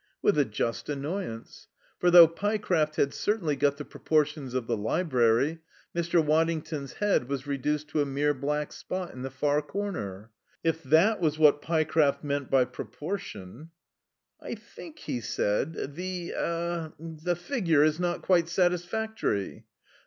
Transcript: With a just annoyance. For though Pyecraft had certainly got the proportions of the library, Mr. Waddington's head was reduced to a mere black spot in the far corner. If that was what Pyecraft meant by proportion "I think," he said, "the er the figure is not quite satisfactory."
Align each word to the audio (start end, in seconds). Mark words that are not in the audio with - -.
With 0.23 0.35
a 0.39 0.45
just 0.45 0.89
annoyance. 0.89 1.67
For 1.99 2.09
though 2.09 2.27
Pyecraft 2.27 2.95
had 2.95 3.13
certainly 3.13 3.55
got 3.55 3.77
the 3.77 3.85
proportions 3.85 4.55
of 4.55 4.65
the 4.65 4.75
library, 4.75 5.59
Mr. 5.95 6.25
Waddington's 6.25 6.93
head 6.93 7.29
was 7.29 7.45
reduced 7.45 7.89
to 7.89 8.01
a 8.01 8.05
mere 8.07 8.33
black 8.33 8.73
spot 8.73 9.13
in 9.13 9.21
the 9.21 9.29
far 9.29 9.61
corner. 9.61 10.31
If 10.63 10.81
that 10.81 11.21
was 11.21 11.37
what 11.37 11.61
Pyecraft 11.61 12.23
meant 12.23 12.49
by 12.49 12.65
proportion 12.65 13.69
"I 14.41 14.55
think," 14.55 14.97
he 14.97 15.21
said, 15.21 15.93
"the 15.93 16.33
er 16.35 16.93
the 16.99 17.35
figure 17.35 17.83
is 17.83 17.99
not 17.99 18.23
quite 18.23 18.49
satisfactory." 18.49 19.65